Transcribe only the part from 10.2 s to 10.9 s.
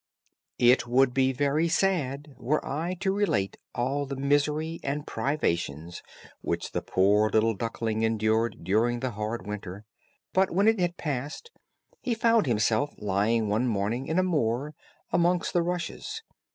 but when it